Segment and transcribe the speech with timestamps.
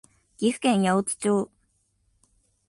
[0.39, 1.51] 岐阜県八百津町